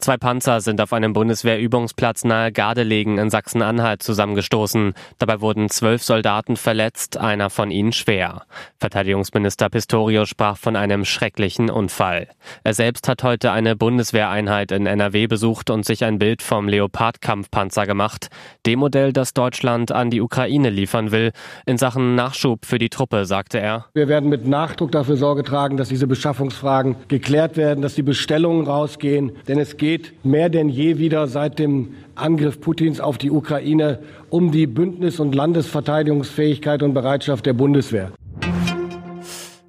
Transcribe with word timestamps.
Zwei 0.00 0.16
Panzer 0.16 0.62
sind 0.62 0.80
auf 0.80 0.94
einem 0.94 1.12
Bundeswehrübungsplatz 1.12 2.24
nahe 2.24 2.52
Gardelegen 2.52 3.18
in 3.18 3.28
Sachsen-Anhalt 3.28 4.02
zusammengestoßen. 4.02 4.94
Dabei 5.18 5.42
wurden 5.42 5.68
zwölf 5.68 6.02
Soldaten 6.02 6.56
verletzt, 6.56 7.18
einer 7.18 7.50
von 7.50 7.70
ihnen 7.70 7.92
schwer. 7.92 8.44
Verteidigungsminister 8.78 9.68
Pistorius 9.68 10.30
sprach 10.30 10.56
von 10.56 10.74
einem 10.74 11.04
schrecklichen 11.04 11.68
Unfall. 11.68 12.28
Er 12.64 12.72
selbst 12.72 13.08
hat 13.08 13.22
heute 13.24 13.52
eine 13.52 13.76
Bundeswehreinheit 13.76 14.72
in 14.72 14.86
NRW 14.86 15.26
besucht 15.26 15.68
und 15.68 15.84
sich 15.84 16.02
ein 16.02 16.18
Bild 16.18 16.40
vom 16.40 16.66
Leopard-Kampfpanzer 16.66 17.84
gemacht, 17.84 18.28
dem 18.64 18.78
Modell, 18.78 19.12
das 19.12 19.34
Deutschland 19.34 19.92
an 19.92 20.08
die 20.08 20.22
Ukraine 20.22 20.70
liefern 20.70 21.10
will. 21.10 21.32
In 21.66 21.76
Sachen 21.76 22.14
Nachschub 22.14 22.64
für 22.64 22.78
die 22.78 22.88
Truppe, 22.88 23.26
sagte 23.26 23.60
er. 23.60 23.84
Wir 23.92 24.08
werden 24.08 24.30
mit 24.30 24.46
Nachdruck 24.46 24.92
dafür 24.92 25.18
Sorge 25.18 25.44
tragen, 25.44 25.76
dass 25.76 25.90
diese 25.90 26.06
Beschaffungsfragen 26.06 26.96
geklärt 27.08 27.58
werden, 27.58 27.82
dass 27.82 27.96
die 27.96 28.02
Bestellungen 28.02 28.64
rausgehen, 28.66 29.32
denn 29.46 29.58
es 29.58 29.76
geht 29.76 29.89
geht 29.90 30.24
mehr 30.24 30.50
denn 30.50 30.68
je 30.68 30.98
wieder 30.98 31.26
seit 31.26 31.58
dem 31.58 31.94
Angriff 32.14 32.60
Putins 32.60 33.00
auf 33.00 33.18
die 33.18 33.32
Ukraine 33.32 33.98
um 34.28 34.52
die 34.52 34.68
Bündnis- 34.68 35.18
und 35.18 35.34
Landesverteidigungsfähigkeit 35.34 36.84
und 36.84 36.94
Bereitschaft 36.94 37.44
der 37.44 37.54
Bundeswehr. 37.54 38.12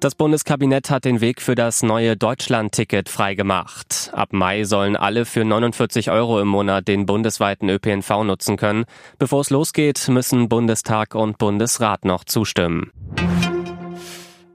Das 0.00 0.16
Bundeskabinett 0.16 0.90
hat 0.90 1.04
den 1.04 1.20
Weg 1.20 1.40
für 1.40 1.54
das 1.54 1.84
neue 1.84 2.16
Deutschland-Ticket 2.16 3.08
freigemacht. 3.08 4.10
Ab 4.12 4.32
Mai 4.32 4.64
sollen 4.64 4.96
alle 4.96 5.24
für 5.24 5.44
49 5.44 6.10
Euro 6.10 6.40
im 6.40 6.48
Monat 6.48 6.88
den 6.88 7.06
bundesweiten 7.06 7.68
ÖPNV 7.68 8.24
nutzen 8.24 8.56
können. 8.56 8.86
Bevor 9.20 9.42
es 9.42 9.50
losgeht, 9.50 10.08
müssen 10.08 10.48
Bundestag 10.48 11.14
und 11.14 11.38
Bundesrat 11.38 12.04
noch 12.04 12.24
zustimmen. 12.24 12.90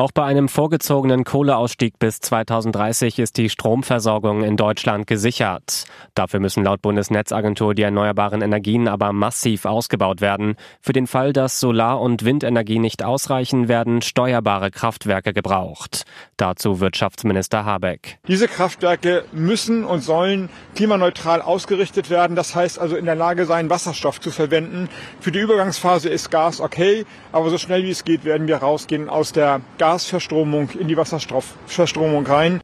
Auch 0.00 0.12
bei 0.12 0.24
einem 0.24 0.48
vorgezogenen 0.48 1.24
Kohleausstieg 1.24 1.98
bis 1.98 2.20
2030 2.20 3.18
ist 3.18 3.36
die 3.36 3.50
Stromversorgung 3.50 4.42
in 4.42 4.56
Deutschland 4.56 5.06
gesichert. 5.06 5.84
Dafür 6.14 6.40
müssen 6.40 6.64
laut 6.64 6.80
Bundesnetzagentur 6.80 7.74
die 7.74 7.82
erneuerbaren 7.82 8.40
Energien 8.40 8.88
aber 8.88 9.12
massiv 9.12 9.66
ausgebaut 9.66 10.22
werden. 10.22 10.54
Für 10.80 10.94
den 10.94 11.06
Fall, 11.06 11.34
dass 11.34 11.60
Solar- 11.60 12.00
und 12.00 12.24
Windenergie 12.24 12.78
nicht 12.78 13.02
ausreichen, 13.02 13.68
werden 13.68 14.00
steuerbare 14.00 14.70
Kraftwerke 14.70 15.34
gebraucht. 15.34 16.04
Dazu 16.38 16.80
Wirtschaftsminister 16.80 17.66
Habeck. 17.66 18.20
Diese 18.26 18.48
Kraftwerke 18.48 19.26
müssen 19.32 19.84
und 19.84 20.00
sollen 20.00 20.48
klimaneutral 20.76 21.42
ausgerichtet 21.42 22.08
werden. 22.08 22.36
Das 22.36 22.54
heißt 22.54 22.78
also 22.78 22.96
in 22.96 23.04
der 23.04 23.16
Lage 23.16 23.44
sein, 23.44 23.68
Wasserstoff 23.68 24.18
zu 24.18 24.30
verwenden. 24.30 24.88
Für 25.20 25.30
die 25.30 25.40
Übergangsphase 25.40 26.08
ist 26.08 26.30
Gas 26.30 26.62
okay, 26.62 27.04
aber 27.32 27.50
so 27.50 27.58
schnell 27.58 27.82
wie 27.82 27.90
es 27.90 28.04
geht, 28.04 28.24
werden 28.24 28.48
wir 28.48 28.56
rausgehen 28.56 29.10
aus 29.10 29.32
der 29.32 29.60
Gas 29.76 29.89
Gasverstromung 29.90 30.70
in 30.78 30.86
die 30.86 30.96
Wasserstoffverstromung 30.96 32.24
rein. 32.24 32.60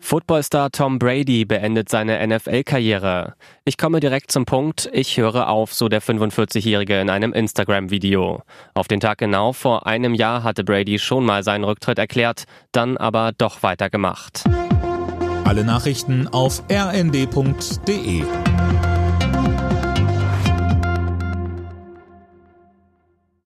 Footballstar 0.00 0.70
Tom 0.70 0.98
Brady 0.98 1.46
beendet 1.46 1.88
seine 1.88 2.26
NFL-Karriere. 2.26 3.36
Ich 3.64 3.78
komme 3.78 4.00
direkt 4.00 4.30
zum 4.30 4.44
Punkt, 4.44 4.90
ich 4.92 5.16
höre 5.16 5.48
auf, 5.48 5.72
so 5.72 5.88
der 5.88 6.02
45-Jährige 6.02 7.00
in 7.00 7.08
einem 7.08 7.32
Instagram-Video. 7.32 8.42
Auf 8.74 8.86
den 8.86 9.00
Tag 9.00 9.16
genau 9.16 9.54
vor 9.54 9.86
einem 9.86 10.12
Jahr 10.12 10.42
hatte 10.42 10.62
Brady 10.62 10.98
schon 10.98 11.24
mal 11.24 11.42
seinen 11.42 11.64
Rücktritt 11.64 11.98
erklärt, 11.98 12.44
dann 12.72 12.98
aber 12.98 13.32
doch 13.32 13.62
weitergemacht. 13.62 14.44
Alle 15.44 15.64
Nachrichten 15.64 16.28
auf 16.28 16.62
rnd.de 16.70 18.24